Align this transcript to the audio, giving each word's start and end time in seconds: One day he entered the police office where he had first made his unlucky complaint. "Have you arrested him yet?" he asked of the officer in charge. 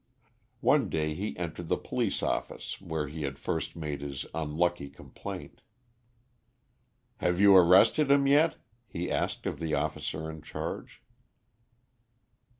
One 0.61 0.89
day 0.89 1.13
he 1.13 1.37
entered 1.37 1.69
the 1.69 1.77
police 1.77 2.23
office 2.23 2.81
where 2.81 3.07
he 3.07 3.21
had 3.21 3.37
first 3.37 3.75
made 3.75 4.01
his 4.01 4.25
unlucky 4.33 4.89
complaint. 4.89 5.61
"Have 7.17 7.39
you 7.39 7.55
arrested 7.55 8.09
him 8.09 8.25
yet?" 8.25 8.55
he 8.87 9.11
asked 9.11 9.45
of 9.45 9.59
the 9.59 9.75
officer 9.75 10.27
in 10.27 10.41
charge. 10.41 11.03